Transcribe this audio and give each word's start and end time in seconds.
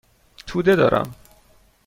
توده 0.47 0.75
دارم. 0.75 1.15